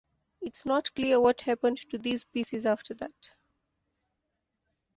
[0.41, 3.35] It is not clear what happened to these pieces after that.